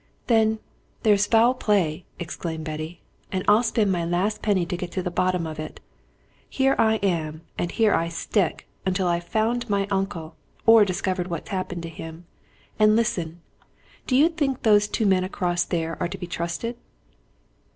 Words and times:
"Then 0.25 0.57
there's 1.03 1.27
foul 1.27 1.53
play!" 1.53 2.05
exclaimed 2.17 2.65
Betty. 2.65 3.01
"And 3.31 3.43
I'll 3.47 3.61
spend 3.61 3.91
my 3.91 4.03
last 4.03 4.41
penny 4.41 4.65
to 4.65 4.75
get 4.75 4.97
at 4.97 5.03
the 5.03 5.11
bottom 5.11 5.45
of 5.45 5.59
it! 5.59 5.79
Here 6.49 6.75
I 6.79 6.95
am, 7.03 7.41
and 7.55 7.71
here 7.71 7.93
I 7.93 8.07
stick, 8.09 8.67
until 8.83 9.05
I've 9.05 9.25
found 9.25 9.69
my 9.69 9.85
uncle, 9.91 10.35
or 10.65 10.85
discovered 10.85 11.27
what's 11.27 11.51
happened 11.51 11.83
to 11.83 11.89
him. 11.89 12.25
And 12.79 12.95
listen 12.95 13.41
do 14.07 14.15
you 14.15 14.29
think 14.29 14.63
those 14.63 14.87
two 14.87 15.05
men 15.05 15.23
across 15.23 15.65
there 15.65 15.95
are 16.01 16.07
to 16.09 16.17
be 16.17 16.25
trusted?" 16.25 16.77